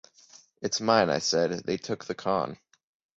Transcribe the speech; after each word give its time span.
‘It's 0.63 0.81
mine,’ 0.81 1.11
I 1.11 1.19
said. 1.19 1.51
‘They 1.65 1.77
took 1.77 2.05
the 2.05 2.15
con.’ 2.15 2.57